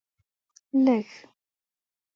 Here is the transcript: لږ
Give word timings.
لږ 0.85 1.09